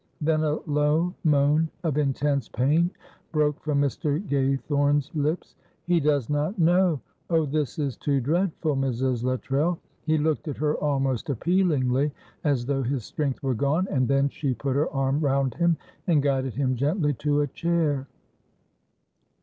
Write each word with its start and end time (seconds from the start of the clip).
Then 0.19 0.41
a 0.41 0.53
low 0.65 1.13
moan 1.23 1.69
of 1.83 1.95
intense 1.99 2.49
pain 2.49 2.89
broke 3.31 3.61
from 3.61 3.79
Mr. 3.79 4.19
Gaythorne's 4.19 5.11
lips. 5.13 5.53
"He 5.83 5.99
does 5.99 6.27
not 6.27 6.57
know. 6.57 6.99
Oh, 7.29 7.45
this 7.45 7.77
is 7.77 7.97
too 7.97 8.19
dreadful, 8.19 8.75
Mrs. 8.75 9.23
Luttrell!" 9.23 9.77
He 10.07 10.17
looked 10.17 10.47
at 10.47 10.57
her 10.57 10.73
almost 10.77 11.29
appealingly, 11.29 12.11
as 12.43 12.65
though 12.65 12.81
his 12.81 13.03
strength 13.05 13.43
were 13.43 13.53
gone, 13.53 13.87
and 13.91 14.07
then 14.07 14.27
she 14.27 14.55
put 14.55 14.75
her 14.75 14.89
arm 14.89 15.19
round 15.19 15.53
him 15.53 15.77
and 16.07 16.23
guided 16.23 16.55
him 16.55 16.75
gently 16.75 17.13
to 17.13 17.41
a 17.41 17.45
chair. 17.49 18.07